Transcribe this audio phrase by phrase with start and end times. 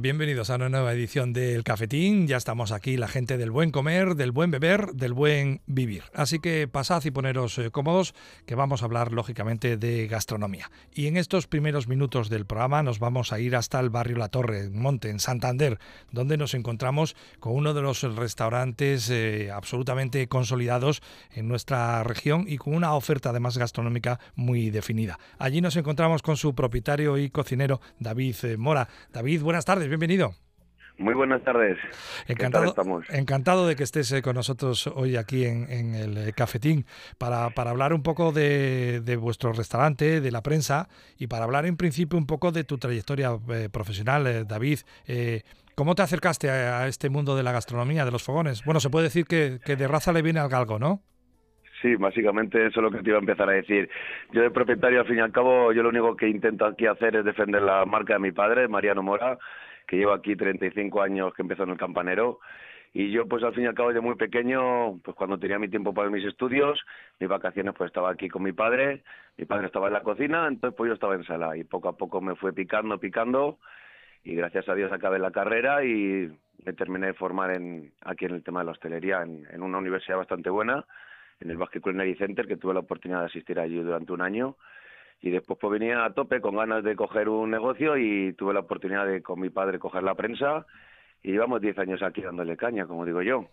[0.00, 2.26] Bienvenidos a una nueva edición del Cafetín.
[2.26, 6.04] Ya estamos aquí, la gente del buen comer, del buen beber, del buen vivir.
[6.14, 8.14] Así que pasad y poneros eh, cómodos,
[8.46, 10.70] que vamos a hablar lógicamente de gastronomía.
[10.94, 14.28] Y en estos primeros minutos del programa nos vamos a ir hasta el barrio La
[14.28, 15.78] Torre, en Monte, en Santander,
[16.10, 21.02] donde nos encontramos con uno de los restaurantes eh, absolutamente consolidados
[21.32, 25.18] en nuestra región y con una oferta además gastronómica muy definida.
[25.38, 28.88] Allí nos encontramos con su propietario y cocinero, David eh, Mora.
[29.12, 30.32] David, buenas tardes, bienvenido.
[30.98, 31.78] Muy buenas tardes.
[32.28, 32.74] Encantado,
[33.10, 36.84] encantado de que estés eh, con nosotros hoy aquí en, el eh, cafetín
[37.18, 41.76] para, para, hablar un poco de, vuestro restaurante, de la prensa y para hablar en
[41.76, 44.80] principio un poco de tu trayectoria eh, profesional, David.
[45.74, 48.62] ¿Cómo te acercaste a, este mundo de la gastronomía, de los fogones?
[48.64, 51.00] Bueno, se puede decir que, que de raza le viene al galgo, ¿no?
[51.80, 53.90] Sí, básicamente eso es lo que te iba a empezar a decir.
[54.30, 57.16] Yo de propietario, al fin y al cabo, yo lo único que intento aquí hacer
[57.16, 59.36] es defender la marca de mi padre, Mariano Mora,
[59.92, 62.40] que lleva aquí 35 años que empezó en el campanero.
[62.94, 65.68] Y yo, pues al fin y al cabo, de muy pequeño, pues cuando tenía mi
[65.68, 66.80] tiempo para mis estudios,
[67.20, 69.02] mis vacaciones, pues estaba aquí con mi padre.
[69.36, 71.58] Mi padre estaba en la cocina, entonces pues yo estaba en sala.
[71.58, 73.58] Y poco a poco me fue picando, picando.
[74.24, 76.32] Y gracias a Dios acabé la carrera y
[76.64, 79.76] me terminé de formar en, aquí en el tema de la hostelería en, en una
[79.76, 80.86] universidad bastante buena
[81.40, 84.56] en el Basque Culinary Center, que tuve la oportunidad de asistir allí durante un año.
[85.22, 88.60] Y después pues venía a tope con ganas de coger un negocio y tuve la
[88.60, 90.66] oportunidad de con mi padre coger la prensa
[91.22, 93.46] y llevamos 10 años aquí dándole caña, como digo yo.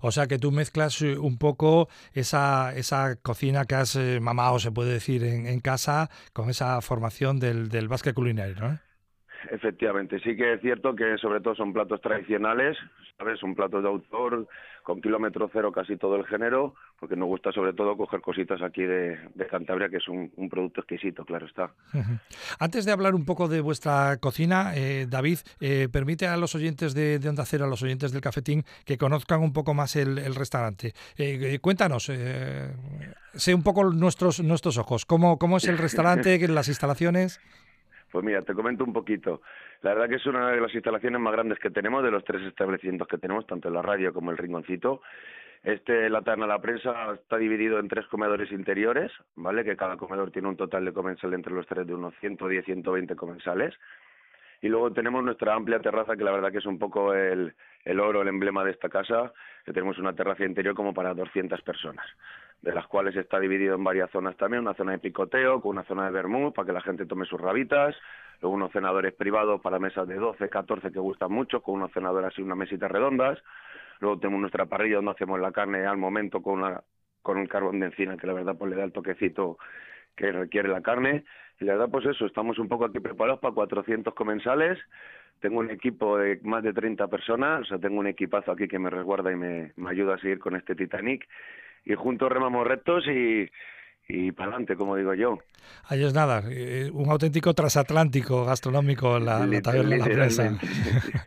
[0.00, 4.60] O sea que tú mezclas eh, un poco esa, esa cocina que has eh, mamado,
[4.60, 8.78] se puede decir, en, casa, con esa formación del, del Basque Culinary, ¿no?
[9.50, 12.76] Efectivamente, sí que es cierto que sobre todo son platos tradicionales,
[13.18, 13.38] ¿sabes?
[13.40, 14.46] Son platos de autor,
[14.82, 18.82] con kilómetro cero casi todo el género, porque nos gusta sobre todo coger cositas aquí
[18.82, 19.18] de,
[19.50, 21.72] Cantabria, que es un, producto exquisito, claro está.
[22.58, 26.94] Antes de hablar un poco de vuestra cocina, eh, David, eh, permite a los oyentes
[26.94, 30.34] de, de, Onda Cero, a los oyentes del Cafetín, que conozcan un poco más el,
[30.34, 30.94] restaurante.
[31.16, 32.10] Eh, cuéntanos,
[33.34, 37.40] sé un poco nuestros, nuestros ojos, ¿cómo, cómo es el restaurante, las instalaciones?
[38.12, 39.40] Pues mira, te comento un poquito.
[39.80, 42.42] La verdad que es una de las instalaciones más grandes que tenemos, de los tres
[42.42, 45.00] establecimientos que tenemos, tanto la radio como el rinconcito.
[45.62, 49.64] Este, la La Prensa, está dividido en tres comedores interiores, ¿vale?
[49.64, 53.16] Que cada comedor tiene un total de comensales entre los tres de unos 110, 120
[53.16, 53.74] comensales.
[54.60, 57.98] Y luego tenemos nuestra amplia terraza, que la verdad que es un poco el, el
[57.98, 59.32] oro, el emblema de esta casa,
[59.64, 62.06] que tenemos una terraza interior como para 200 personas
[62.62, 65.84] de las cuales está dividido en varias zonas también, una zona de picoteo, con una
[65.84, 67.96] zona de vermut para que la gente tome sus rabitas,
[68.40, 72.32] luego unos cenadores privados para mesas de 12, 14 que gustan mucho, con unos cenadores
[72.38, 73.42] y unas mesitas redondas,
[74.00, 76.82] luego tenemos nuestra parrilla donde hacemos la carne al momento con una
[77.22, 79.56] con un carbón de encina que la verdad pues le da el toquecito
[80.16, 81.24] que requiere la carne.
[81.60, 84.78] Y la verdad pues eso, estamos un poco aquí preparados para 400 comensales,
[85.40, 88.78] tengo un equipo de más de 30 personas, o sea, tengo un equipazo aquí que
[88.78, 91.28] me resguarda y me, me ayuda a seguir con este Titanic
[91.84, 93.48] y juntos remamos rectos y,
[94.08, 95.38] y para adelante, como digo yo.
[95.84, 100.58] Ahí es nada, eh, un auténtico transatlántico gastronómico la, la taberna La Presa.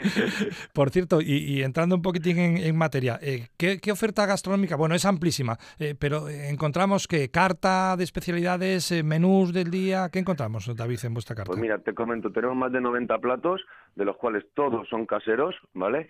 [0.74, 4.76] Por cierto, y, entrando un poquitín en, materia, eh, ¿qué, oferta gastronómica?
[4.76, 10.74] Bueno, es amplísima, eh, pero encontramos que carta de especialidades, menús del día, ¿qué encontramos,
[10.76, 11.52] David, en vuestra carta?
[11.52, 13.62] Pues mira, te comento, tenemos más de 90 platos,
[13.96, 16.10] de los cuales todos son caseros, ¿vale?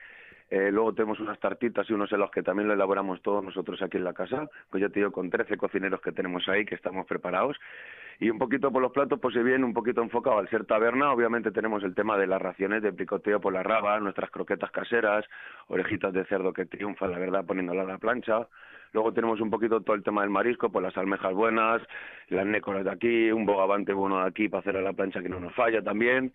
[0.50, 3.98] Eh, luego tenemos unas tartitas y unos helados que también lo elaboramos todos nosotros aquí
[3.98, 4.48] en la casa.
[4.70, 7.58] Pues ya te digo, con 13 cocineros que tenemos ahí, que estamos preparados.
[8.20, 11.12] Y un poquito por los platos, pues se viene un poquito enfocado al ser taberna.
[11.12, 15.26] Obviamente tenemos el tema de las raciones de picoteo por la raba, nuestras croquetas caseras,
[15.68, 18.48] orejitas de cerdo que triunfan, la verdad, poniéndola a la plancha.
[18.94, 21.82] Luego tenemos un poquito todo el tema del marisco, pues las almejas buenas,
[22.30, 25.28] las nécoras de aquí, un bogavante bueno de aquí para hacer a la plancha que
[25.28, 26.32] no nos falla también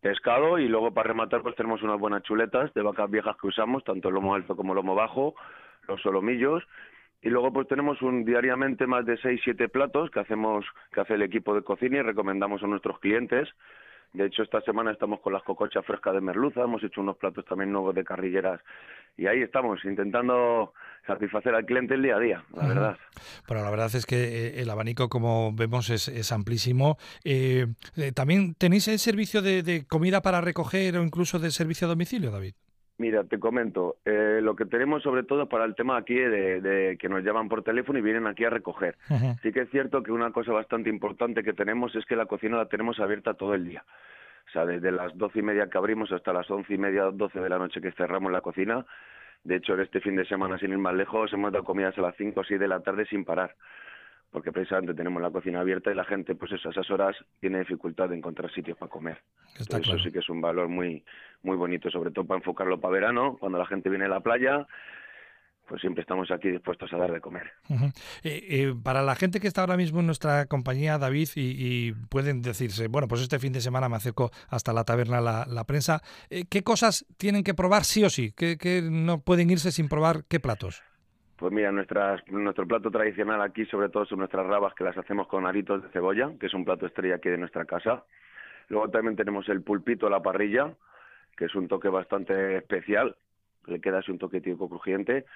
[0.00, 3.84] pescado y luego para rematar pues tenemos unas buenas chuletas de vacas viejas que usamos,
[3.84, 5.34] tanto el lomo alto como el lomo bajo,
[5.86, 6.62] los solomillos.
[7.20, 11.14] Y luego pues tenemos un diariamente más de seis siete platos que hacemos que hace
[11.14, 13.48] el equipo de cocina y recomendamos a nuestros clientes
[14.12, 17.44] de hecho, esta semana estamos con las cocochas frescas de merluza, hemos hecho unos platos
[17.44, 18.60] también nuevos de carrilleras
[19.16, 20.72] y ahí estamos intentando
[21.06, 22.96] satisfacer al cliente el día a día, la verdad.
[23.46, 26.98] Bueno, la verdad es que eh, el abanico, como vemos, es, amplísimo.
[27.24, 27.66] Eh,
[27.96, 32.30] eh, ¿También tenéis el servicio de, comida para recoger o incluso de servicio a domicilio,
[32.30, 32.54] David?
[32.98, 37.22] Mira, te comento, lo que tenemos sobre todo para el tema aquí de, que nos
[37.22, 38.96] llaman por teléfono y vienen aquí a recoger.
[39.40, 42.56] Sí que es cierto que una cosa bastante importante que tenemos es que la cocina
[42.56, 43.84] la tenemos abierta todo el día.
[44.48, 47.38] O sea, desde las doce y media que abrimos hasta las once y media, doce
[47.38, 48.84] de la noche que cerramos la cocina.
[49.44, 52.00] De hecho, en este fin de semana, sin ir más lejos, hemos dado comidas a
[52.00, 53.54] las cinco o seis de la tarde sin parar
[54.30, 57.60] porque precisamente tenemos la cocina abierta y la gente, pues eso, a esas horas tiene
[57.60, 59.22] dificultad de encontrar sitios para comer.
[59.58, 61.04] Eso sí que es un valor muy,
[61.42, 64.66] muy bonito, sobre todo para enfocarlo para verano, cuando la gente viene a la playa,
[65.68, 67.52] pues siempre estamos aquí dispuestos a dar de comer.
[68.22, 72.42] Eh, eh, para la gente que está ahora mismo en nuestra compañía, David, y, pueden
[72.42, 76.02] decirse, bueno, pues este fin de semana me acerco hasta la taberna La, la Prensa,
[76.30, 78.32] eh, ¿qué cosas tienen que probar sí o sí?
[78.32, 80.82] ¿Qué, ¿Qué, no pueden irse sin probar qué platos?
[81.38, 85.28] Pues mira, nuestras, nuestro plato tradicional aquí sobre todo son nuestras rabas que las hacemos
[85.28, 88.04] con aritos de cebolla, que es un plato estrella aquí de nuestra casa.
[88.68, 90.74] Luego también tenemos el pulpito a la parrilla,
[91.36, 93.14] que es un toque bastante especial,
[93.68, 95.26] le queda así un toque típico crujiente.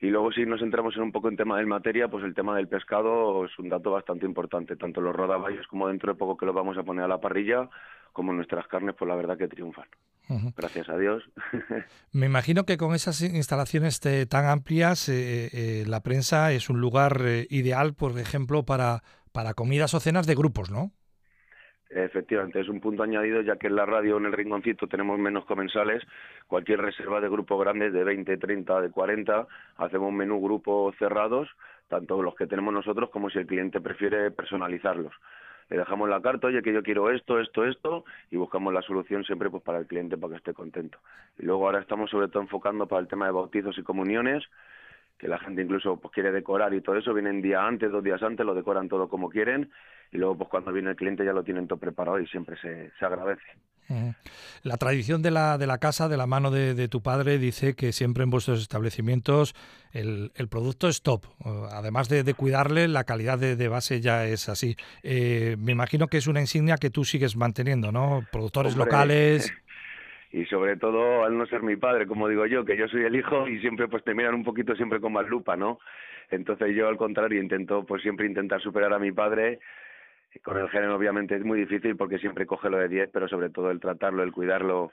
[0.00, 2.56] Y luego si nos entramos en un poco en tema del materia, pues el tema
[2.56, 6.46] del pescado es un dato bastante importante, tanto los rodaballos como dentro de poco que
[6.46, 7.70] los vamos a poner a la parrilla,
[8.12, 9.86] como nuestras carnes, pues la verdad que triunfan.
[10.56, 11.22] Gracias a Dios.
[12.12, 17.20] Me imagino que con esas instalaciones tan amplias, eh, eh, la prensa es un lugar
[17.24, 20.92] eh, ideal, por ejemplo, para, para comidas o cenas de grupos, ¿no?
[21.90, 25.44] Efectivamente, es un punto añadido, ya que en la radio, en el rinconcito, tenemos menos
[25.44, 26.02] comensales.
[26.48, 31.48] Cualquier reserva de grupo grande, de 20, 30, de 40, hacemos un menú grupo cerrados,
[31.88, 35.12] tanto los que tenemos nosotros como si el cliente prefiere personalizarlos.
[35.70, 39.24] Le dejamos la carta, oye, que yo quiero esto, esto, esto, y buscamos la solución
[39.24, 40.98] siempre pues para el cliente, para que esté contento.
[41.38, 44.44] Y luego ahora estamos sobre todo enfocando para el tema de bautizos y comuniones,
[45.18, 48.22] que la gente incluso pues quiere decorar y todo eso, vienen día antes, dos días
[48.22, 49.70] antes, lo decoran todo como quieren
[50.12, 52.90] y luego pues cuando viene el cliente ya lo tienen todo preparado y siempre se,
[52.98, 53.42] se agradece.
[54.62, 57.92] La tradición de la, de la casa, de la mano de, tu padre, dice que
[57.92, 59.54] siempre en vuestros establecimientos
[59.92, 61.26] el, el producto es top.
[61.70, 64.76] Además de, cuidarle, la calidad de, base ya es así.
[65.02, 68.24] Eh, me imagino que es una insignia que tú sigues manteniendo, ¿no?
[68.32, 69.52] Productores locales.
[70.34, 73.14] y sobre todo al no ser mi padre, como digo yo, que yo soy el
[73.14, 75.78] hijo y siempre pues te miran un poquito siempre con más lupa, ¿no?
[76.28, 79.60] Entonces yo al contrario intento pues siempre intentar superar a mi padre.
[80.42, 83.48] Con el género obviamente es muy difícil porque siempre coge lo de 10, pero sobre
[83.50, 84.90] todo el tratarlo, el cuidarlo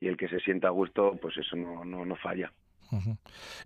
[0.00, 2.50] y el que se sienta a gusto, pues eso no, no, no falla.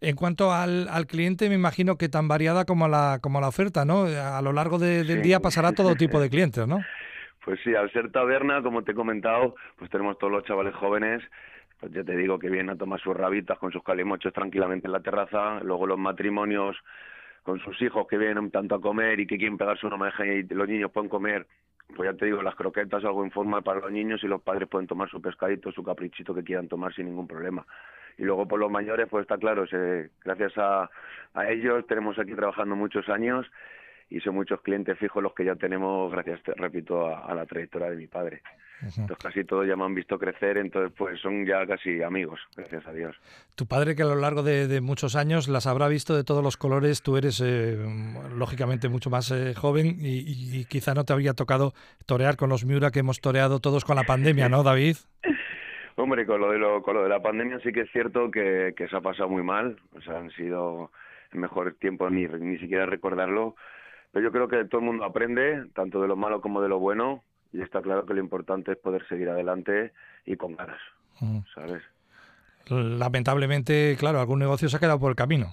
[0.01, 3.85] En cuanto al, al, cliente, me imagino que tan variada como la, como la oferta,
[3.85, 4.03] ¿no?
[4.07, 6.81] A lo largo del día pasará todo tipo de clientes, ¿no?
[7.44, 11.23] Pues sí, al ser taberna, como te he comentado, pues tenemos todos los chavales jóvenes,
[11.79, 14.93] pues ya te digo que vienen a tomar sus rabitas con sus calimochos tranquilamente en
[14.93, 16.76] la terraza, luego los matrimonios
[17.43, 20.43] con sus hijos que vienen tanto a comer y que quieren pegarse una oreja y
[20.44, 21.46] los niños pueden comer,
[21.94, 24.87] pues ya te digo, las croquetas, algo informal para los niños y los padres pueden
[24.87, 27.67] tomar su pescadito, su caprichito que quieran tomar sin ningún problema.
[28.17, 30.88] Y luego por los mayores, pues está claro, se, gracias a,
[31.35, 33.46] a ellos tenemos aquí trabajando muchos años
[34.15, 37.97] y son muchos clientes fijos los que ya tenemos, gracias, repito, a, la trayectoria de
[37.97, 38.43] mi padre.
[38.81, 42.87] Entonces casi todos ya me han visto crecer, entonces pues son ya casi amigos, gracias
[42.87, 43.17] a Dios.
[43.57, 46.57] Tu padre que a lo largo de, muchos años las habrá visto de todos los
[46.57, 47.77] colores, tú eres eh,
[48.37, 51.73] lógicamente mucho más eh, joven y, quizá no te había tocado
[52.07, 54.97] torear con los Miura que hemos toreado todos con la pandemia, ¿no, David?
[55.97, 58.75] Hombre, con lo de, lo, con lo de la pandemia sí que es cierto que,
[58.77, 60.93] que se ha pasado muy mal, o sea, han sido
[61.33, 63.57] mejores tiempos ni, ni siquiera recordarlo,
[64.15, 66.79] pero yo creo que todo el mundo aprende, tanto de lo malo como de lo
[66.79, 69.93] bueno, y está claro que lo importante es poder seguir adelante
[70.25, 70.81] y con ganas,
[71.53, 71.83] ¿sabes?
[72.69, 75.53] Lamentablemente, claro, algún negocio se ha quedado por el camino.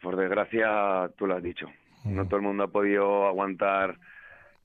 [0.00, 1.66] Por desgracia, tú lo has dicho.
[2.04, 3.98] No todo el mundo ha podido aguantar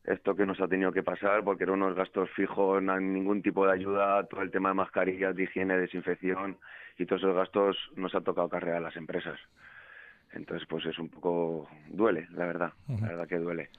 [0.04, 3.42] esto que nos ha tenido que pasar porque eran unos gastos fijos, no hay ningún
[3.42, 6.60] tipo de ayuda, todo el tema de mascarillas, de higiene, desinfección
[7.00, 9.40] y todos esos gastos nos ha tocado cargar a las empresas.
[10.36, 13.70] Entonces, pues es un poco duele, la verdad, la verdad que duele.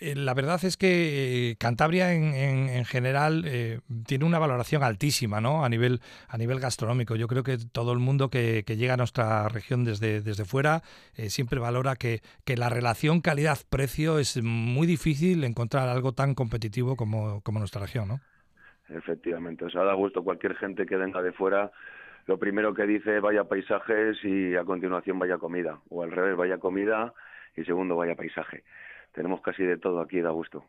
[0.00, 5.40] Eh, la verdad es que eh, Cantabria en, en, general eh, tiene una valoración altísima,
[5.40, 5.64] ¿no?
[5.64, 7.16] A nivel a nivel gastronómico.
[7.16, 10.82] Yo creo que todo el mundo que, que llega a nuestra región desde, desde fuera
[11.28, 17.40] siempre valora que, que la relación calidad-precio es muy difícil encontrar algo tan competitivo como,
[17.40, 18.20] como nuestra región, ¿no?
[18.90, 21.72] Efectivamente, o sea, da gusto cualquier gente que venga de fuera
[22.26, 26.58] lo primero que dice vaya paisajes y a continuación vaya comida, o al revés, vaya
[26.58, 27.12] comida
[27.56, 28.64] y segundo vaya paisaje.
[29.12, 30.64] Tenemos casi de todo aquí, da gusto.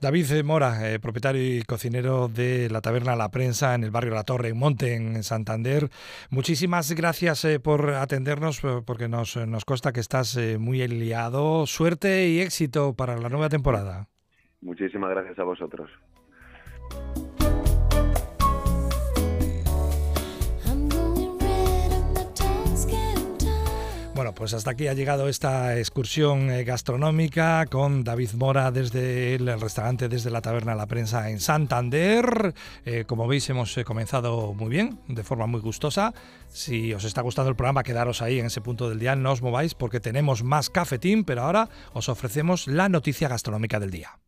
[0.00, 4.24] David Mora, eh, propietario y cocinero de la taberna La Prensa en el barrio La
[4.24, 5.88] Torre, en Monte, en Santander.
[6.30, 11.66] Muchísimas gracias eh, por atendernos, porque nos, nos consta que estás eh, muy liado.
[11.66, 14.08] Suerte y éxito para la nueva temporada.
[14.60, 15.90] Muchísimas gracias a vosotros.
[24.16, 29.60] Bueno, pues hasta aquí ha llegado esta excursión eh, gastronómica con David Mora desde el
[29.60, 32.54] restaurante, desde la taberna La Prensa en Santander.
[32.86, 36.14] Eh, como veis, hemos eh, comenzado muy bien, de forma muy gustosa.
[36.48, 39.42] Si os está gustando el programa, quedaros ahí en ese punto del día, no os
[39.42, 44.18] mováis porque tenemos más cafetín, pero ahora os ofrecemos la noticia gastronómica del día.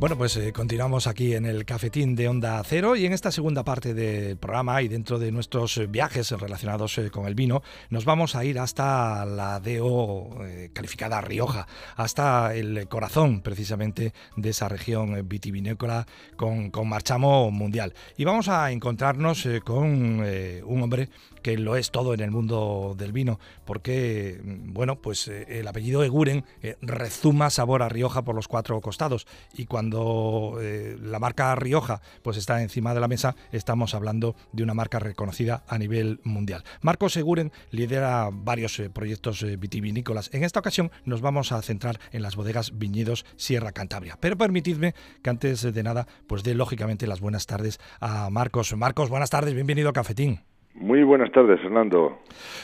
[0.00, 3.64] Bueno, pues eh, continuamos aquí en el cafetín de Onda Cero y en esta segunda
[3.64, 8.04] parte del programa y dentro de nuestros eh, viajes relacionados eh, con el vino, nos
[8.04, 10.38] vamos a ir hasta la DO
[10.72, 17.92] calificada Rioja, hasta el corazón precisamente de esa región vitivinícola con, con marchamo mundial.
[18.16, 21.08] Y vamos a encontrarnos con un hombre
[21.48, 26.04] que lo es todo en el mundo del vino, porque, mm, bueno, pues el apellido
[26.04, 26.44] Eguren
[26.82, 32.36] rezuma sabor a Rioja por los cuatro costados y cuando eh, la marca Rioja pues
[32.36, 36.64] está encima de la mesa, estamos hablando de una marca reconocida a nivel mundial.
[36.82, 40.28] Marco Seguren lidera varios eh, proyectos eh, vitivinícolas.
[40.34, 44.18] En esta ocasión nos vamos a centrar en las bodegas Viñedos Sierra Cantabria.
[44.20, 48.76] Pero permitidme que antes de nada, pues dé lógicamente las buenas tardes a Marcos.
[48.76, 50.47] Marcos, buenas tardes, bienvenido a Cafetín.
[50.80, 52.18] Muy buenas tardes, Fernando.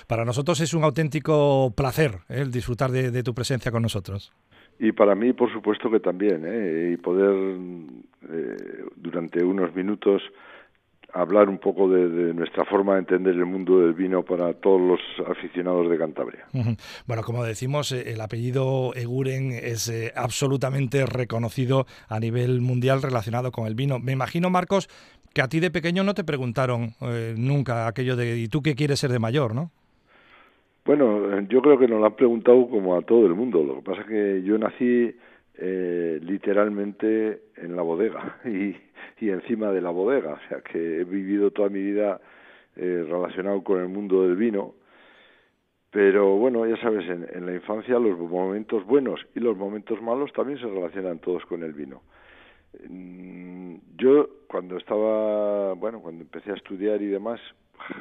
[0.06, 4.33] Para nosotros es un auténtico placer el disfrutar de tu presencia con nosotros.
[4.78, 6.92] Y para mí, por supuesto que también, ¿eh?
[6.92, 7.56] y poder
[8.30, 10.23] eh, durante unos minutos
[11.12, 15.00] hablar un poco de, nuestra forma de entender el mundo del vino para todos los
[15.28, 16.47] aficionados de Cantabria.
[17.06, 23.52] Bueno, como decimos, eh, el apellido Eguren es eh, absolutamente reconocido a nivel mundial relacionado
[23.52, 24.00] con el vino.
[24.00, 24.88] Me imagino, Marcos,
[25.35, 26.95] que a ti de pequeño no te preguntaron
[27.37, 29.71] nunca aquello de ¿y tú qué quieres ser de mayor, no?
[30.85, 33.64] Bueno, yo creo que nos lo han preguntado como a todo el mundo.
[33.64, 35.17] Lo que pasa es que yo nací
[35.57, 38.76] eh, literalmente en la bodega y,
[39.25, 40.35] y, encima de la bodega.
[40.35, 42.21] O sea, que he vivido toda mi vida
[42.76, 44.75] eh, relacionado con el mundo del vino.
[45.91, 50.33] Pero bueno, ya sabes, en, en, la infancia los momentos buenos y los momentos malos
[50.35, 52.03] también se relacionan todos con el vino.
[52.88, 57.40] Mm, yo cuando estaba, bueno, cuando empecé a estudiar y demás,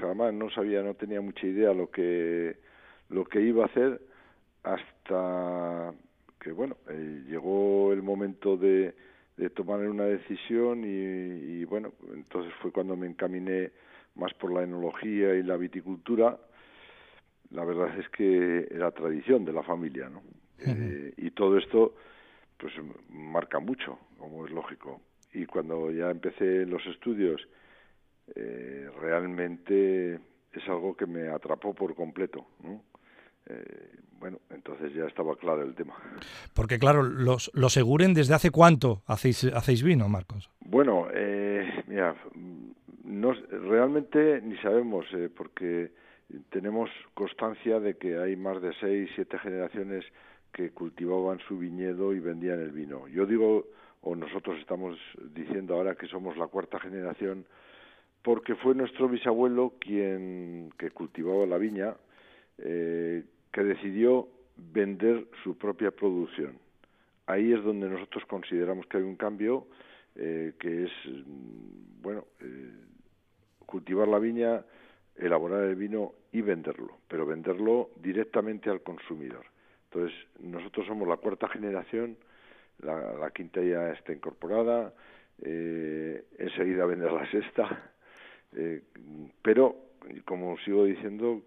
[0.02, 2.58] jamás no sabía, no tenía mucha idea lo que
[3.10, 4.02] lo que iba a hacer
[4.64, 5.94] hasta
[6.40, 8.96] que bueno eh, llegó el momento de,
[9.38, 13.72] de tomar una decisión y, bueno entonces fue cuando me encaminé
[14.16, 16.38] más por la enología y la viticultura.
[17.52, 20.22] La verdad es que era tradición de la familia no
[20.60, 21.96] eh, y todo esto
[22.64, 22.74] pues
[23.10, 25.02] marca mucho como es lógico
[25.34, 27.46] y cuando ya empecé los estudios
[28.36, 32.82] eh, realmente es algo que me atrapó por completo ¿no?
[33.48, 35.94] Eh, bueno, entonces ya estaba claro el tema.
[36.54, 40.50] Porque claro, los, los Seguren, ¿desde hace cuánto hacéis, hacéis vino, Marcos?
[40.62, 42.16] Bueno, eh, mira,
[43.04, 45.92] no, realmente ni sabemos, eh, porque
[46.52, 50.06] tenemos constancia de que hay más de seis, siete generaciones
[50.54, 53.08] que cultivaban su viñedo y vendían el vino.
[53.08, 53.66] Yo digo,
[54.02, 54.98] o nosotros estamos
[55.34, 57.46] diciendo ahora que somos la cuarta generación,
[58.22, 61.96] porque fue nuestro bisabuelo quien que cultivaba la viña,
[62.58, 66.58] eh, que decidió vender su propia producción.
[67.26, 69.68] Ahí es donde nosotros consideramos que hay un cambio,
[70.16, 72.72] eh, que es, mm, bueno, eh,
[73.66, 74.64] cultivar la viña,
[75.16, 79.53] elaborar el vino y venderlo, pero venderlo directamente al consumidor.
[79.94, 82.18] Entonces, nosotros somos la cuarta generación,
[82.80, 84.92] la, quinta ya está incorporada,
[85.44, 87.92] eh, enseguida vender la sexta,
[88.56, 88.82] eh,
[89.44, 89.76] pero,
[90.26, 91.44] como sigo diciendo,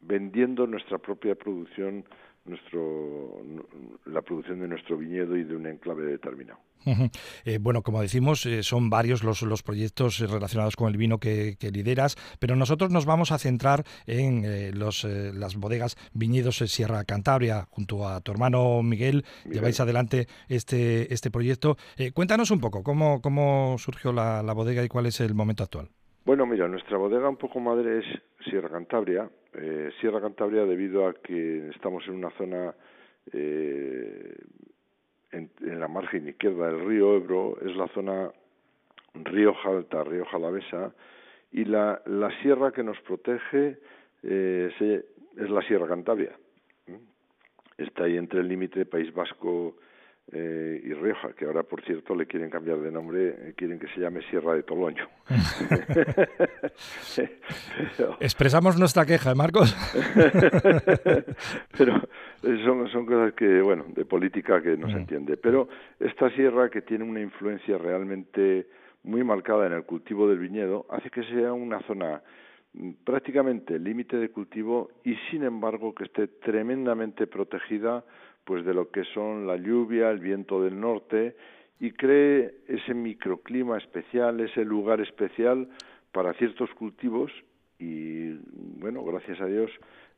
[0.00, 2.04] vendiendo nuestra propia producción,
[2.46, 3.42] nuestro,
[4.06, 6.60] la producción de nuestro viñedo y de un enclave determinado.
[7.44, 11.56] Eh, bueno, como decimos, eh, son varios los, los proyectos relacionados con el vino que,
[11.72, 17.66] lideras, pero nosotros nos vamos a centrar en eh, los, las bodegas Viñedos Sierra Cantabria.
[17.70, 21.76] Junto a tu hermano Miguel, lleváis adelante este, este proyecto.
[22.14, 25.90] cuéntanos un poco cómo, cómo surgió la, la bodega y cuál es el momento actual.
[26.26, 28.04] Bueno, mira, nuestra bodega un poco madre es
[28.50, 29.30] Sierra Cantabria.
[29.52, 32.74] Eh, Sierra Cantabria debido a que estamos en una zona
[33.32, 34.36] eh,
[35.30, 38.32] en, la margen izquierda del río Ebro, es la zona
[39.14, 40.92] Rioja Alta, Rioja Jalavesa,
[41.52, 43.78] y la, la sierra que nos protege
[44.24, 45.04] eh,
[45.36, 46.36] es la Sierra Cantabria.
[47.78, 49.76] Está ahí entre el límite País Vasco
[50.32, 53.86] eh, y Rioja, que ahora por cierto le quieren cambiar de nombre, eh, quieren que
[53.88, 55.08] se llame Sierra de Toloño.
[58.18, 59.72] Expresamos nuestra queja, ¿eh, Marcos.
[61.78, 62.02] Pero
[62.42, 65.36] son, son cosas que, bueno, de política que no se entiende.
[65.36, 65.68] Pero
[66.00, 68.66] esta sierra que tiene una influencia realmente
[69.04, 72.20] muy marcada en el cultivo del viñedo hace que sea una zona
[72.74, 78.04] mm, prácticamente límite de cultivo y sin embargo que esté tremendamente protegida
[78.46, 81.36] pues de lo que son la lluvia, el viento del norte
[81.80, 85.68] y cree ese microclima especial, ese lugar especial
[86.12, 87.32] para ciertos cultivos
[87.78, 88.30] y
[88.78, 89.70] bueno, gracias a Dios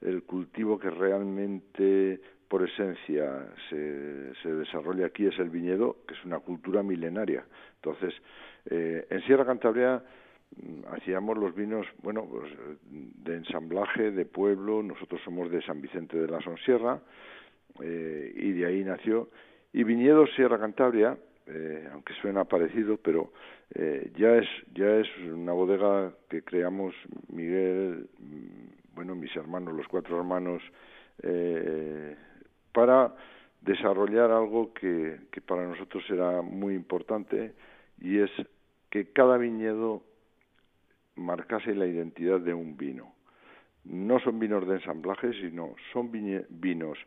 [0.03, 6.25] el cultivo que realmente por esencia se, se desarrolla aquí es el viñedo, que es
[6.25, 7.45] una cultura milenaria.
[7.77, 8.15] Entonces,
[8.67, 10.03] eh, en Sierra Cantabria
[10.57, 12.53] mm, hacíamos los vinos, bueno, pues
[12.91, 17.01] de ensamblaje, de pueblo, nosotros somos de San Vicente de la Sonsierra,
[17.83, 19.29] eh, y de ahí nació.
[19.73, 23.33] Y Viñedos Sierra Cantabria, eh, aunque suena parecido, pero
[23.75, 26.95] eh, ya es ya es una bodega que creamos
[27.33, 30.63] Miguel, mm, bueno, mis hermanos, los cuatro hermanos,
[31.23, 32.17] eh,
[32.73, 33.15] para
[33.61, 37.55] desarrollar algo que, que para nosotros era muy importante
[38.01, 38.31] y es
[38.91, 40.03] que cada viñedo
[41.17, 43.13] marcase la identidad de un vino.
[43.85, 46.99] No son vinos de ensamblaje, sino son vinos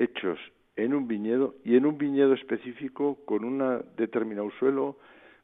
[0.00, 0.38] hechos
[0.76, 4.96] en un viñedo y en un viñedo específico con un determinado suelo,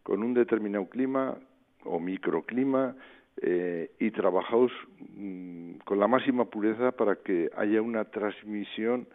[0.02, 1.36] con un determinado clima
[1.84, 2.96] o microclima
[3.42, 4.72] eh, y trabajados
[5.14, 9.06] mm, con la máxima pureza para que haya una transmisión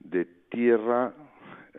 [0.00, 1.14] de tierra,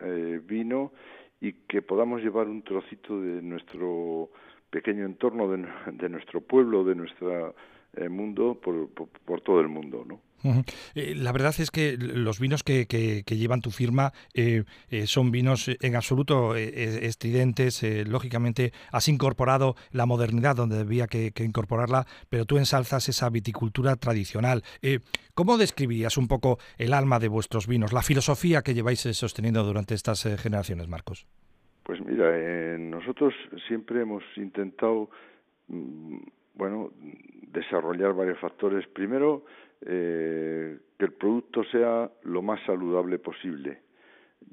[0.02, 0.92] eh, vino
[1.40, 4.30] y que podamos llevar un trocito de nuestro
[4.70, 7.54] pequeño entorno, de, nuestro pueblo, de nuestro
[7.96, 10.20] eh, mundo por, por todo el mundo, ¿no?
[10.94, 15.30] Eh, la verdad es que los vinos que, que, llevan tu firma eh, eh, son
[15.30, 17.82] vinos en absoluto estridentes.
[18.08, 24.62] lógicamente has incorporado la modernidad donde debía que, incorporarla, pero tú ensalzas esa viticultura tradicional.
[25.34, 29.94] ¿Cómo describirías un poco el alma de vuestros vinos, la filosofía que lleváis sosteniendo durante
[29.94, 31.26] estas generaciones, Marcos?
[31.84, 33.34] Pues mira, nosotros
[33.66, 35.08] siempre hemos intentado,
[35.68, 36.18] mm,
[36.54, 36.90] bueno,
[37.52, 38.86] desarrollar varios factores.
[38.88, 39.44] Primero,
[39.86, 43.80] eh, que el producto sea lo más saludable posible.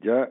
[0.02, 0.30] Ya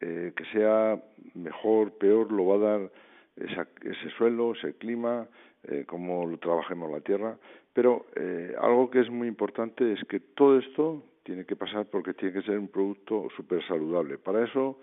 [0.00, 1.02] eh, que sea
[1.34, 2.90] mejor, peor, lo va a dar
[3.36, 5.26] ese suelo, ese clima,
[5.64, 7.38] eh, cómo lo trabajemos la tierra.
[7.72, 12.14] Pero eh, algo que es muy importante es que todo esto tiene que pasar porque
[12.14, 14.18] tiene que ser un producto súper saludable.
[14.18, 14.78] Para eso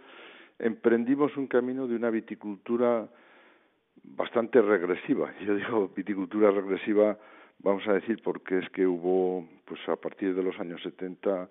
[0.59, 3.07] emprendimos un camino de una viticultura
[4.03, 5.33] bastante regresiva.
[5.45, 7.17] Yo digo viticultura regresiva
[7.63, 11.49] vamos a decir porque es que hubo pues a partir de los años 70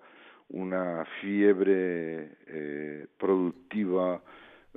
[0.49, 4.21] una fiebre eh, productiva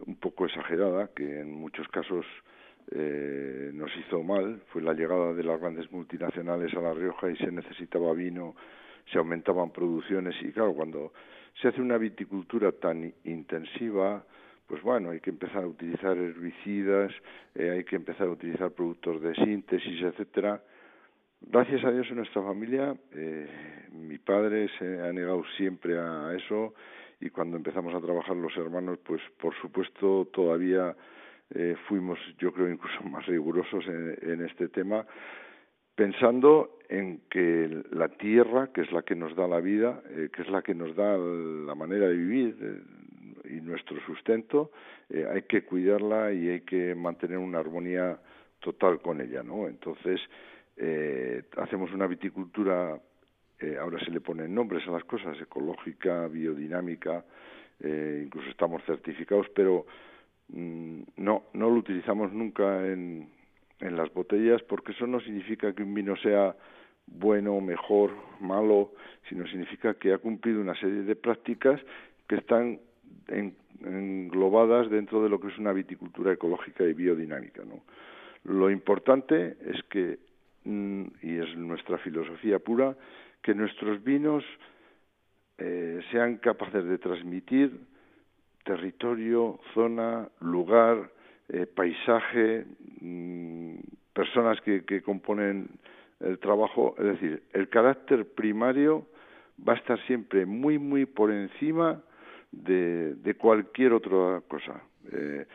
[0.07, 2.25] un poco exagerada que en muchos casos
[2.91, 4.63] eh, nos hizo mal.
[4.69, 8.55] Fue la llegada de las grandes multinacionales a La Rioja y se necesitaba vino
[9.13, 11.13] se aumentaban producciones y claro cuando
[11.61, 14.25] se hace una viticultura tan intensiva
[14.67, 17.13] pues bueno, hay que empezar a utilizar herbicidas,
[17.55, 20.63] eh, hay que empezar a utilizar productos de síntesis, etcétera,
[21.47, 23.47] Gracias a Dios en nuestra familia, eh,
[23.93, 26.75] mi padre se ha negado siempre a eso
[27.21, 30.97] y cuando empezamos a trabajar los hermanos, pues por supuesto todavía
[31.55, 35.07] eh, fuimos, yo creo, incluso más rigurosos en, este tema,
[35.95, 40.43] pensando en que la tierra, que es la que nos da la vida, eh, que
[40.43, 42.83] es la que nos da la manera de vivir
[43.45, 44.73] y nuestro sustento,
[45.11, 48.19] hay que cuidarla y hay que mantener una armonía
[48.61, 49.69] total con ella, ¿no?
[49.69, 50.19] Entonces,
[50.77, 52.99] eh, hacemos una viticultura,
[53.61, 57.25] eh, ahora se le ponen nombres a las cosas, ecológica, biodinámica,
[57.81, 59.87] eh, incluso estamos certificados, pero
[60.49, 63.29] mm, no, no lo utilizamos nunca en,
[63.81, 66.57] en las botellas porque eso no significa que un vino sea
[67.07, 68.93] bueno, mejor, malo,
[69.29, 71.81] sino significa que ha cumplido una serie de prácticas
[72.27, 72.81] que están
[73.85, 77.63] englobadas dentro de lo que es una viticultura ecológica y biodinámica.
[77.65, 77.83] ¿no?
[78.45, 80.19] Lo importante es que
[80.65, 82.97] y es nuestra filosofía pura,
[83.43, 84.45] que nuestros vinos
[85.59, 87.79] eh, sean capaces de transmitir
[88.65, 91.11] territorio, zona, lugar,
[91.49, 92.65] eh, paisaje,
[93.01, 93.75] mm,
[94.15, 95.69] personas que, que componen
[96.21, 99.07] el trabajo, es decir, el carácter primario
[99.67, 102.03] va a estar siempre muy, muy por encima
[102.51, 104.81] de, de cualquier otra cosa.
[105.13, 105.47] Eh,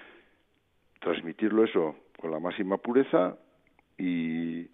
[1.00, 3.38] transmitirlo eso con la máxima pureza
[3.98, 4.68] y,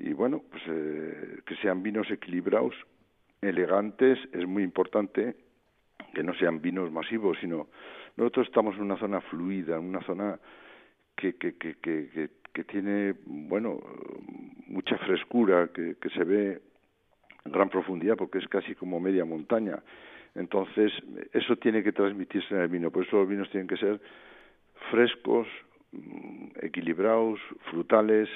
[0.00, 2.74] y bueno, pues eh, que sean vinos equilibrados,
[3.42, 5.36] elegantes, es muy importante
[6.14, 7.68] que no sean vinos masivos, sino
[8.16, 10.38] nosotros estamos en una zona fluida, en una zona
[11.14, 13.78] que, que, que, que, que tiene, bueno,
[14.66, 16.60] mucha frescura, que, que se ve
[17.44, 19.82] en gran profundidad porque es casi como media montaña.
[20.34, 20.92] Entonces,
[21.32, 22.90] eso tiene que transmitirse en el vino.
[22.90, 24.00] Por eso los vinos tienen que ser
[24.90, 25.46] frescos,
[25.92, 28.28] mm, equilibrados, frutales,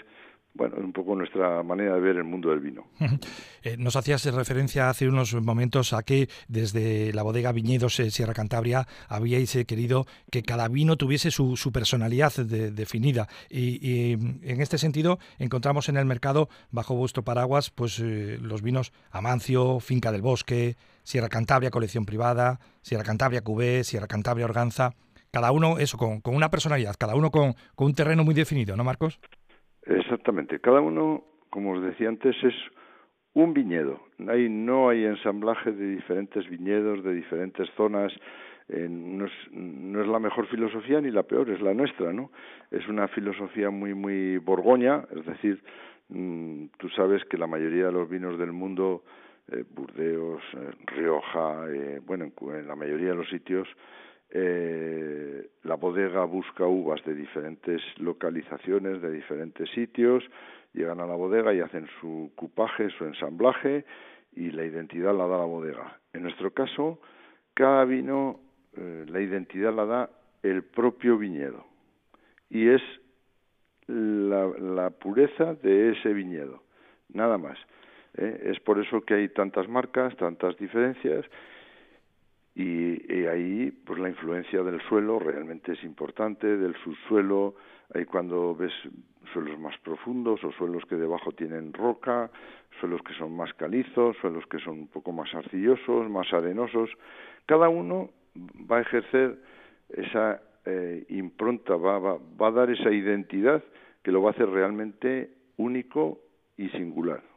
[0.54, 2.86] bueno, un poco nuestra manera de ver el mundo del vino.
[3.66, 8.34] Eh, nos hacías referencia hace unos momentos a que desde la bodega Viñedos eh, Sierra
[8.34, 15.18] Cantabria habíais eh, querido que cada vino tuviese su, personalidad definida y, en este sentido
[15.38, 21.30] encontramos en el mercado bajo vuestro paraguas pues los vinos Amancio, Finca del Bosque, Sierra
[21.30, 24.94] Cantabria Colección Privada, Sierra Cantabria Cubé, Sierra Cantabria Organza,
[25.30, 29.18] cada uno eso con, una personalidad, cada uno con un terreno muy definido, ¿no Marcos?
[29.86, 30.60] Exactamente.
[30.60, 32.54] Cada uno, como os decía antes, es
[33.34, 34.00] un viñedo.
[34.28, 38.12] Hay, no hay ensamblaje de diferentes viñedos, de diferentes zonas.
[38.68, 42.30] Eh, no, es, no, es, la mejor filosofía ni la peor, es la nuestra, ¿no?
[42.70, 45.62] Es una filosofía muy, muy borgoña, es decir,
[46.08, 49.04] mm, tú sabes que la mayoría de los vinos del mundo,
[49.52, 51.66] eh, Burdeos, eh, Rioja,
[52.06, 53.68] bueno, en, la mayoría de los sitios,
[54.36, 60.24] eh, la bodega busca uvas de diferentes localizaciones, de diferentes sitios,
[60.72, 63.84] llegan a la bodega y hacen su cupaje, su ensamblaje
[64.34, 66.00] y la identidad la da la bodega.
[66.12, 66.98] En nuestro caso,
[67.54, 68.40] cada vino,
[68.76, 70.10] eh, la identidad la da
[70.42, 71.64] el propio viñedo
[72.50, 72.82] y es
[73.86, 76.60] la, la pureza de ese viñedo,
[77.12, 77.56] nada más.
[78.16, 78.50] ¿eh?
[78.52, 81.24] Es por eso que hay tantas marcas, tantas diferencias
[82.54, 87.54] y, ahí pues la influencia del suelo realmente es importante, del subsuelo,
[87.92, 88.72] ahí cuando ves
[89.32, 92.30] suelos más profundos o suelos que debajo tienen roca,
[92.80, 96.90] suelos que son más calizos, suelos que son un poco más arcillosos, más arenosos,
[97.46, 98.10] cada uno
[98.70, 99.38] va a ejercer
[99.88, 103.62] esa eh, impronta, va, va, va a dar esa identidad
[104.02, 106.20] que lo va a hacer realmente único
[106.56, 107.33] y singular.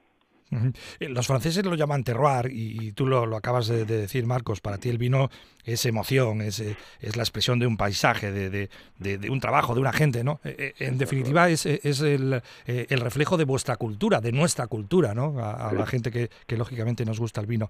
[1.00, 4.62] Eh, los franceses lo llaman terroir y, tú lo, acabas de, decir, Marcos.
[4.62, 5.30] Para ti el vino
[5.64, 9.82] es emoción, es, eh, es la expresión de un paisaje, de, de, un trabajo, de
[9.82, 10.40] una gente, ¿no?
[10.46, 15.40] Eh, en definitiva es, es el, el, reflejo de vuestra cultura, de nuestra cultura, ¿no?
[15.40, 17.70] A, la gente que, que, lógicamente nos gusta el vino.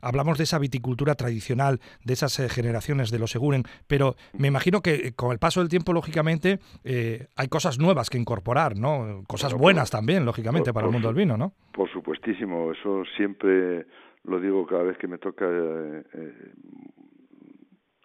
[0.00, 5.12] hablamos de esa viticultura tradicional, de esas generaciones de los Seguren, pero me imagino que
[5.12, 9.22] con el paso del tiempo, lógicamente, hay cosas nuevas que incorporar, ¿no?
[9.26, 11.52] Cosas buenas también, lógicamente, para el mundo del vino, ¿no?
[11.72, 13.84] Por supuestísimo, eso siempre
[14.22, 16.52] lo digo cada vez que me toca eh, eh,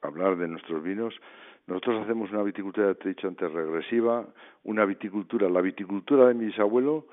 [0.01, 1.13] hablar de nuestros vinos.
[1.67, 4.27] Nosotros hacemos una viticultura, te he dicho antes, regresiva,
[4.63, 7.05] una viticultura, la viticultura de mi bisabuelo,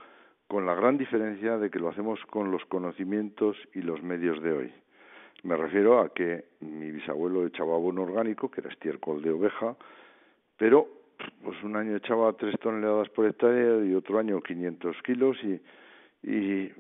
[0.48, 4.52] con la gran diferencia de que lo hacemos con los conocimientos y los medios de
[4.52, 4.72] hoy.
[5.42, 9.76] Me refiero a que mi bisabuelo echaba abono orgánico, que era estiércol de oveja,
[10.56, 10.88] pero
[11.44, 15.60] pues un año echaba tres toneladas por hectárea y otro año 500 kilos y
[16.22, 16.70] y,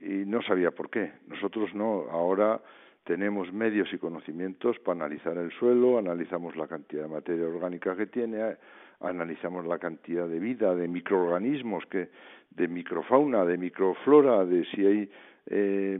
[0.00, 1.12] y no sabía por qué.
[1.28, 2.60] Nosotros no, ahora
[3.04, 8.06] tenemos medios y conocimientos para analizar el suelo, analizamos la cantidad de materia orgánica que
[8.06, 8.56] tiene,
[9.00, 12.08] analizamos la cantidad de vida, de microorganismos, que,
[12.50, 15.10] de microfauna, de microflora, de si hay
[15.46, 15.98] eh,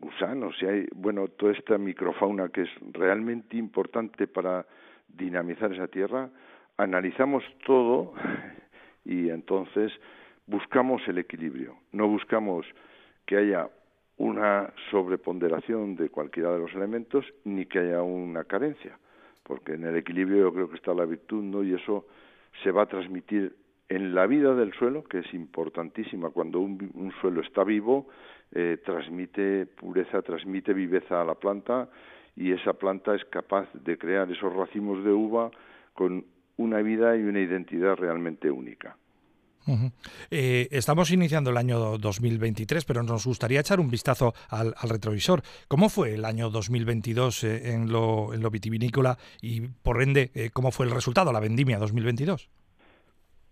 [0.00, 4.66] gusanos, si hay, bueno, toda esta microfauna que es realmente importante para
[5.08, 6.28] dinamizar esa tierra,
[6.76, 8.12] analizamos todo
[9.04, 9.92] y entonces
[10.46, 12.66] buscamos el equilibrio, no buscamos
[13.26, 13.68] que haya
[14.16, 18.98] una sobreponderación de cualquiera de los elementos ni que haya una carencia,
[19.42, 21.64] porque en el equilibrio yo creo que está la virtud, ¿no?
[21.64, 22.06] Y eso
[22.62, 23.56] se va a transmitir
[23.88, 26.30] en la vida del suelo, que es importantísima.
[26.30, 28.08] Cuando un, suelo está vivo,
[28.52, 31.88] eh, transmite pureza, transmite viveza a la planta
[32.36, 35.50] y esa planta es capaz de crear esos racimos de uva
[35.92, 36.24] con
[36.56, 38.96] una vida y una identidad realmente única.
[40.30, 45.42] Eh, estamos iniciando el año 2023, pero nos gustaría echar un vistazo al, retrovisor.
[45.68, 50.50] ¿Cómo fue el año 2022 eh, en, lo, en lo vitivinícola y, por ende, eh,
[50.52, 52.50] cómo fue el resultado, la vendimia 2022?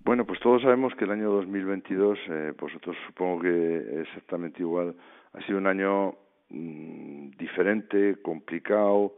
[0.04, 2.18] Bueno, pues todos sabemos que el año 2022,
[2.60, 4.96] vosotros supongo que exactamente igual,
[5.32, 6.16] ha sido un año
[6.50, 9.14] mm, diferente, complicado.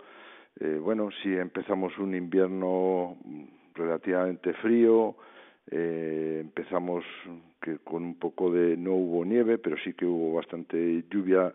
[0.83, 5.17] bueno, si empezamos un invierno mm, relativamente frío,
[5.71, 7.05] eh, empezamos
[7.61, 11.55] que con un poco de no hubo nieve, pero sí que hubo bastante lluvia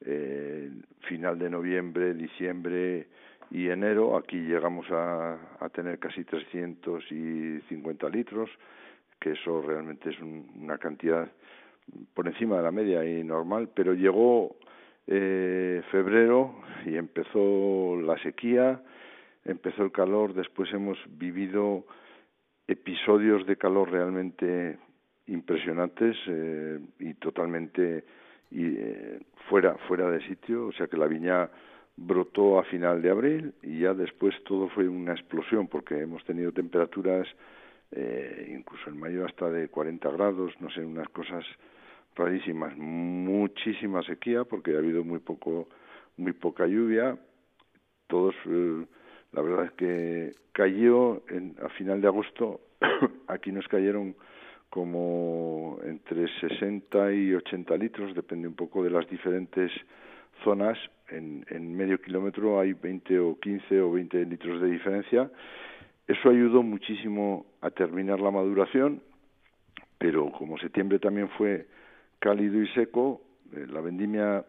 [0.00, 0.70] eh,
[1.00, 3.08] final de noviembre, diciembre
[3.50, 4.16] y enero.
[4.16, 8.50] Aquí llegamos a, a tener casi 350 litros,
[9.18, 11.30] que eso realmente es una cantidad
[12.14, 14.56] por encima de la media y normal, pero llegó
[15.06, 16.54] eh, febrero
[16.86, 18.80] y empezó la sequía,
[19.44, 21.84] empezó el calor, después hemos vivido
[22.70, 24.78] episodios de calor realmente
[25.26, 28.04] impresionantes eh, y totalmente
[28.50, 31.50] y, eh, fuera fuera de sitio, o sea que la viña
[31.96, 36.52] brotó a final de abril y ya después todo fue una explosión porque hemos tenido
[36.52, 37.26] temperaturas
[37.90, 41.44] eh, incluso en mayo hasta de 40 grados, no sé, unas cosas
[42.14, 45.68] rarísimas, muchísima sequía porque ha habido muy poco
[46.16, 47.18] muy poca lluvia,
[48.06, 48.84] todos eh,
[49.32, 52.60] la verdad es que cayó en, a final de agosto
[53.28, 54.14] aquí nos cayeron
[54.68, 59.72] como entre 60 y 80 litros, depende un poco de las diferentes
[60.44, 60.78] zonas.
[61.08, 65.30] En, en medio kilómetro hay 20 o 15 o 20 litros de diferencia.
[66.06, 69.02] Eso ayudó muchísimo a terminar la maduración,
[69.98, 71.66] pero como septiembre también fue
[72.20, 74.44] cálido y seco, eh, la vendimia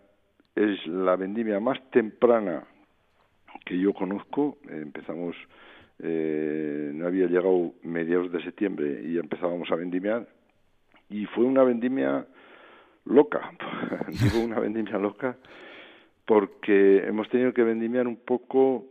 [0.56, 2.64] es la vendimia más temprana
[3.66, 4.58] que yo conozco.
[4.70, 5.36] empezamos
[6.00, 10.28] eh, no había llegado mediados de septiembre y empezábamos a vendimiar
[11.10, 12.26] y fue una vendimia
[13.06, 13.52] loca,
[14.08, 15.38] digo una vendimia loca
[16.26, 18.86] porque hemos tenido que vendimiar un poco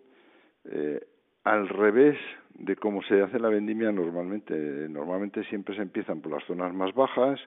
[0.65, 1.01] eh,
[1.45, 2.19] al revés
[2.55, 4.55] de cómo se hace la vendimia normalmente.
[4.89, 7.41] Normalmente siempre se empiezan por las zonas más bajas,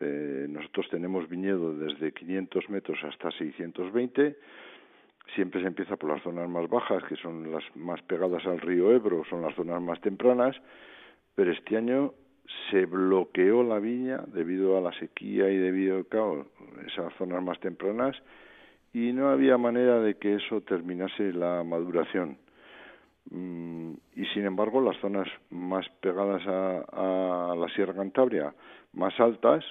[0.00, 4.36] eh, nosotros tenemos viñedo desde 500 metros hasta 620,
[5.34, 8.92] siempre se empieza por las zonas más bajas, que son las más pegadas al río
[8.92, 10.56] Ebro, son las zonas más tempranas,
[11.34, 12.12] pero este año
[12.70, 18.16] se bloqueó la viña debido a la sequía y debido a esas zonas más tempranas
[18.92, 22.38] y no había manera de que eso terminase la maduración.
[23.30, 28.52] Mm, y sin embargo, las zonas más pegadas a, la Sierra Cantabria,
[28.92, 29.64] más altas,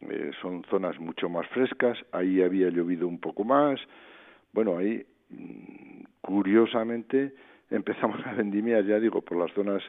[0.00, 3.78] eh, son zonas mucho más frescas, ahí había llovido un poco más,
[4.56, 7.34] bueno, ahí, mm, curiosamente,
[7.70, 9.82] empezamos a vendimiar, ya digo, por las zonas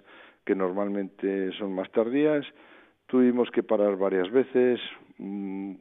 [0.46, 2.46] que normalmente son más tardías.
[3.08, 4.82] Tuvimos que parar varias veces
[5.20, 5.72] mm,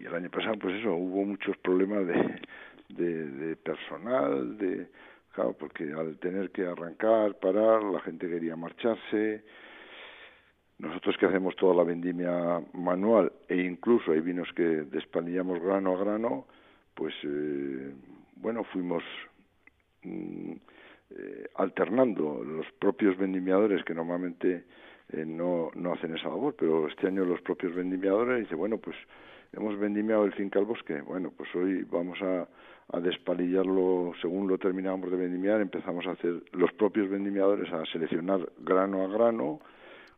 [0.00, 2.06] y el año pasado, pues eso, hubo muchos problemas
[2.88, 4.88] de, de, personal, de
[5.34, 9.44] claro, porque al tener que arrancar, parar, la gente quería marcharse.
[10.78, 15.98] Nosotros que hacemos toda la vendimia manual e incluso hay vinos que despalillamos grano a
[16.02, 16.46] grano,
[16.94, 17.92] pues eh,
[18.36, 19.02] bueno, fuimos
[20.02, 20.52] mm,
[21.10, 24.64] eh, alternando los propios vendimiadores que normalmente
[25.10, 28.96] eh, no, no hacen esa labor, pero este año los propios vendimiadores dicen, bueno, pues
[29.52, 32.48] hemos vendimiado el finca al bosque, bueno, pues hoy vamos a,
[32.92, 38.50] a despalillarlo según lo terminamos de vendimiar, empezamos a hacer los propios vendimiadores a seleccionar
[38.58, 39.60] grano a grano,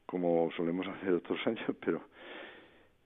[0.06, 2.02] como solemos hacer otros años, pero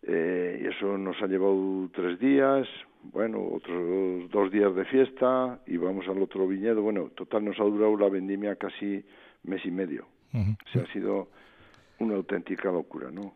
[0.02, 2.68] eh, eso nos ha llevado tres días,
[3.02, 6.82] bueno, otros dos días de fiesta y vamos al otro viñedo.
[6.82, 9.04] Bueno, total nos ha durado la vendimia casi
[9.44, 10.06] mes y medio.
[10.32, 11.28] O sea, ha sido
[12.00, 13.34] una auténtica locura, ¿no?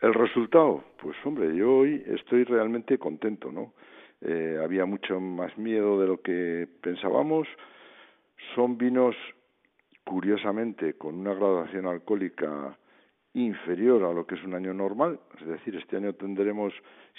[0.00, 3.72] El resultado, pues hombre, yo hoy estoy realmente contento, ¿no?
[4.20, 7.46] Eh, había mucho más miedo de lo que pensábamos.
[8.54, 9.14] Son vinos,
[10.04, 12.76] curiosamente, con una graduación alcohólica
[13.34, 16.72] inferior a lo que es un año normal, es decir, este año tendremos,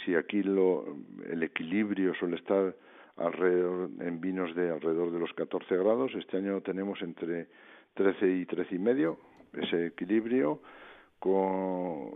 [0.04, 0.98] si aquí lo,
[1.30, 2.74] el equilibrio suele estar
[3.18, 7.48] alrededor en vinos de alrededor de los 14 grados, este año tenemos entre
[7.94, 9.20] 13 y 13 y medio
[9.54, 10.62] ese equilibrio.
[11.20, 12.12] Con,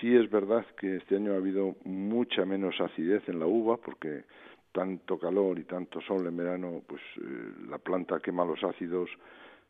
[0.00, 4.24] sí es verdad que este año ha habido mucha menos acidez en la uva porque
[4.72, 9.08] tanto calor y tanto sol en verano, pues eh, la planta quema los ácidos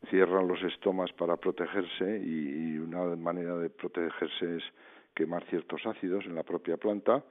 [0.07, 4.63] cierran los estomas para protegerse y, una manera de protegerse es
[5.13, 7.23] quemar ciertos ácidos en la propia planta.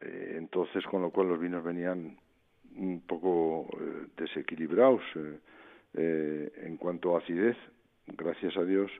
[0.00, 2.16] Eh, entonces, con lo cual los vinos venían
[2.76, 5.02] un poco eh, desequilibrados
[5.94, 7.56] eh, en cuanto a acidez.
[8.06, 8.90] Gracias a Dios,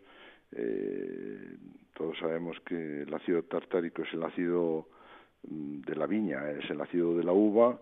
[1.95, 4.89] todos sabemos que el ácido tartárico es el ácido
[5.49, 7.81] mm, de la viña, es el ácido de la uva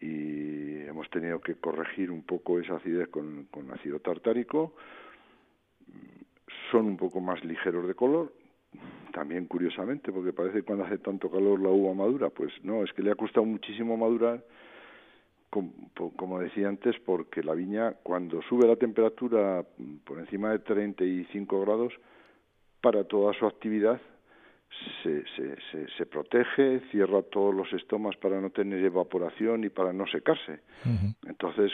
[0.00, 4.74] y hemos tenido que corregir un poco esa acidez con, con ácido tartárico.
[6.70, 8.32] Son un poco más ligeros de color,
[9.12, 12.92] también curiosamente, porque parece que cuando hace tanto calor la uva madura, pues no, es
[12.92, 14.44] que le ha costado muchísimo madurar,
[15.50, 19.64] como, decía antes, porque la viña cuando sube la temperatura
[20.04, 21.92] por encima de 35 grados,
[22.80, 24.00] para toda su actividad
[25.02, 29.92] se, se, se, se, protege, cierra todos los estomas para no tener evaporación y para
[29.92, 30.60] no secarse.
[31.26, 31.72] Entonces,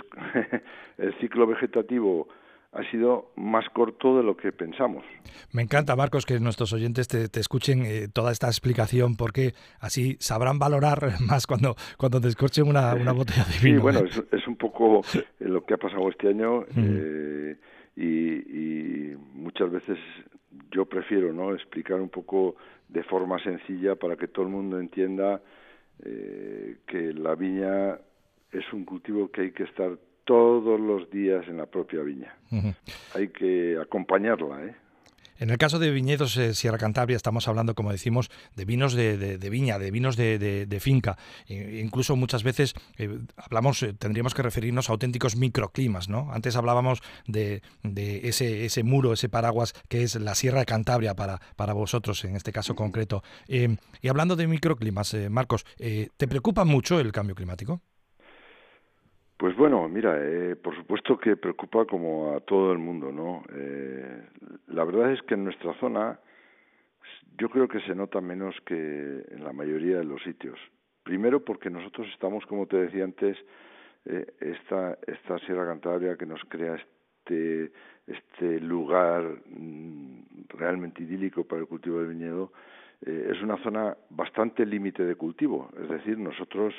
[0.98, 2.28] el ciclo vegetativo
[2.76, 5.04] ha sido más corto de lo que pensamos.
[5.52, 10.59] Me encanta, Marcos, que nuestros oyentes te, escuchen eh, toda esta explicación, porque así sabrán
[10.59, 13.76] valorar más cuando, cuando te escuchen una, botella de vino.
[13.76, 14.11] Sí, bueno, ¿eh?
[14.32, 15.02] es, un poco
[15.40, 16.64] lo que ha pasado este año
[17.96, 19.98] y, muchas veces
[20.71, 22.57] yo prefiero no explicar un poco
[22.88, 25.40] de forma sencilla para que todo el mundo entienda
[25.99, 27.99] que la viña
[28.53, 32.37] es un cultivo que hay que estar todos los días en la propia viña.
[33.14, 34.75] Hay que acompañarla, ¿eh?
[35.38, 39.38] En el caso de viñedos eh, Sierra Cantabria estamos hablando, como decimos, de vinos de,
[39.51, 41.18] viña, de vinos de, finca.
[41.46, 46.33] E incluso muchas veces eh, hablamos, eh, tendríamos que referirnos a auténticos microclimas, ¿no?
[46.33, 47.62] Antes hablábamos de,
[48.22, 52.37] ese, ese, muro, ese paraguas que es la Sierra de Cantabria para, para vosotros, en
[52.37, 53.22] este caso concreto.
[53.49, 57.83] y hablando de microclimas, Marcos, ¿te preocupa mucho el cambio climático?
[59.37, 63.42] Pues bueno, mira, eh, por supuesto que preocupa como a todo el mundo, ¿no?
[63.53, 64.22] Eh,
[64.68, 66.18] la verdad es que en nuestra zona
[67.37, 70.59] yo creo que se nota menos que en la mayoría de los sitios.
[71.03, 73.37] Primero porque nosotros estamos, como te decía antes,
[74.07, 77.72] eh, esta, esta Sierra Cantabria que nos crea este,
[78.07, 82.53] este lugar mm, realmente idílico para el cultivo del viñedo,
[83.05, 85.70] eh, es una zona bastante límite de cultivo.
[85.83, 86.75] Es decir, nosotros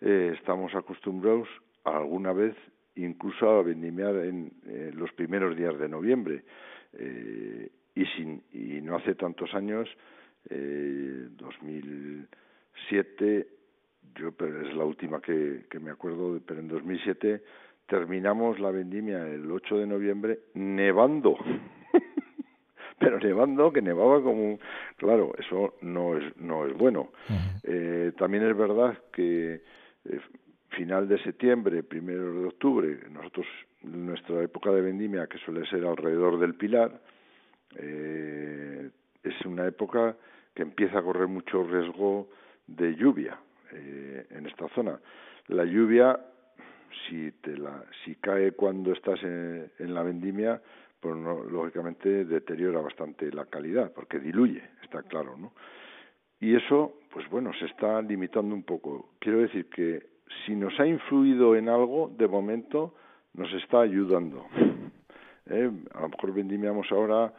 [0.00, 1.48] eh, estamos acostumbrados
[1.84, 2.54] alguna vez
[2.96, 6.42] incluso a vendimiar en eh, los primeros días de noviembre.
[6.92, 9.88] Eh, y, sin, y no hace tantos años,
[10.48, 13.46] eh, 2007,
[14.14, 17.42] yo pero es la última que, que me acuerdo, pero en 2007
[17.86, 21.36] terminamos la vendimia el 8 de noviembre nevando.
[22.98, 24.58] pero nevando, que nevaba como...
[24.96, 27.10] Claro, eso no es, no es bueno.
[27.64, 29.62] eh, también es verdad que
[30.04, 30.20] eh,
[30.70, 33.46] final de septiembre, primero de octubre, nosotros,
[33.82, 37.00] nuestra época de vendimia, que suele ser alrededor del Pilar,
[37.76, 38.90] eh,
[39.22, 40.16] es una época
[40.54, 42.28] que empieza a correr mucho riesgo
[42.66, 43.38] de lluvia
[43.72, 44.98] eh, en esta zona.
[45.48, 46.18] La lluvia,
[47.08, 50.60] si, te la, si cae cuando estás en, la vendimia,
[51.00, 55.52] pues lógicamente deteriora bastante la calidad, porque diluye, está claro, ¿no?
[56.40, 59.10] Y eso, pues bueno, se está limitando un poco.
[59.18, 60.09] Quiero decir que
[60.44, 62.94] si nos ha influido en algo, de momento
[63.34, 64.46] nos está ayudando.
[65.46, 65.70] ¿Eh?
[65.94, 67.32] A lo mejor vendimiamos ahora,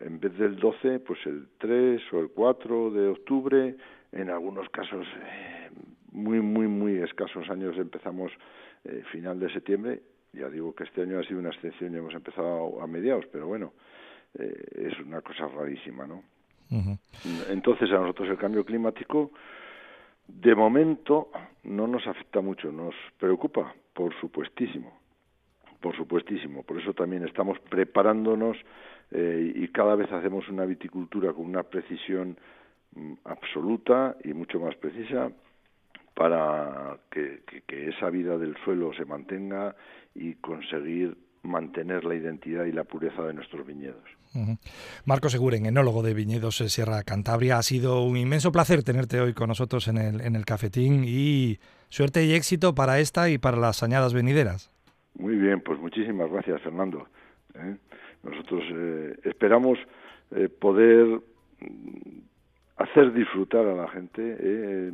[0.00, 3.76] en vez del 12, pues el 3 o el 4 de octubre.
[4.12, 5.70] En algunos casos, eh,
[6.12, 8.32] muy, muy, muy escasos años, empezamos
[8.84, 10.02] eh, final de septiembre.
[10.32, 13.46] Ya digo que este año ha sido una excepción y hemos empezado a mediados, pero
[13.46, 13.72] bueno,
[14.38, 16.22] eh, es una cosa rarísima, ¿no?
[17.48, 19.32] Entonces, a nosotros el cambio climático
[20.40, 21.30] de momento
[21.64, 24.92] no nos afecta mucho, nos preocupa, por supuestísimo,
[25.80, 26.62] por supuestísimo.
[26.62, 28.56] Por eso también estamos preparándonos
[29.10, 32.36] eh, y cada vez hacemos una viticultura con una precisión
[32.94, 35.30] mm, absoluta y mucho más precisa
[36.14, 39.74] para que, esa vida del suelo se mantenga
[40.14, 44.19] y conseguir mantener la identidad y la pureza de nuestros viñedos.
[45.04, 49.48] Marco Seguren, enólogo de Viñedos Sierra Cantabria, ha sido un inmenso placer tenerte hoy con
[49.48, 53.82] nosotros en el, en el cafetín y suerte y éxito para esta y para las
[53.82, 54.70] añadas venideras.
[55.18, 57.08] Muy bien, pues muchísimas gracias Fernando.
[57.54, 57.76] ¿eh?
[58.22, 59.78] Nosotros eh, esperamos
[60.34, 61.06] eh, poder
[61.60, 62.20] mm,
[62.76, 64.92] hacer disfrutar a la gente,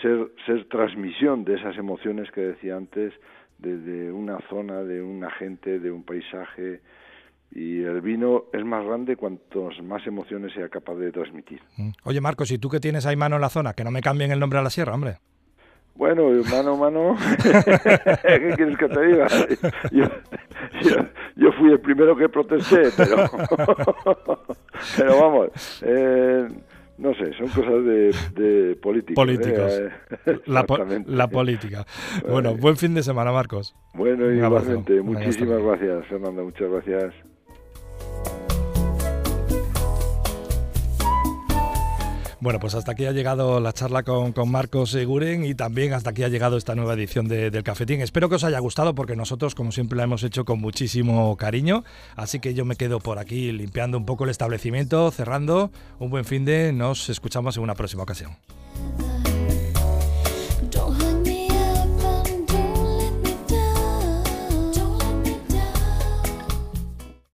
[0.00, 3.12] ser, ser transmisión de esas emociones que decía antes,
[3.58, 6.80] de, una zona, de una gente, de un paisaje.
[7.50, 11.60] Y el vino es más grande cuantos más emociones sea capaz de transmitir.
[11.76, 11.90] Mm.
[12.04, 13.72] Oye, Marcos, ¿y tú que tienes ahí mano en la zona?
[13.72, 15.18] Que no me cambien el nombre a la sierra, hombre.
[15.98, 19.26] Bueno, mano mano, ¿qué quieres que te diga?
[21.34, 23.16] Yo, fui el primero que protesté, pero,
[24.96, 26.48] pero vamos, eh,
[26.98, 29.14] no sé, son cosas de, de política.
[29.16, 29.72] Políticos.
[29.72, 30.40] ¿eh?
[30.46, 30.64] la,
[31.06, 31.84] la, política.
[32.28, 33.74] Bueno, buen fin de semana, Marcos.
[33.92, 35.02] Bueno, igualmente.
[35.02, 36.44] Muchísimas gracias, Fernando.
[36.44, 37.12] Muchas gracias.
[42.40, 46.22] Bueno, pues hasta aquí ha llegado la charla con, Marcos Seguren y también hasta aquí
[46.22, 48.00] ha llegado esta nueva edición del Cafetín.
[48.00, 51.82] Espero que os haya gustado porque nosotros, como siempre, la hemos hecho con muchísimo cariño.
[52.14, 55.72] Así que yo me quedo por aquí limpiando un poco el establecimiento, cerrando.
[55.98, 56.72] Un buen fin de.
[56.72, 58.36] Nos escuchamos en una próxima ocasión.